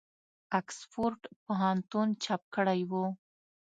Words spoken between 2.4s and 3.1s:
کړی وو.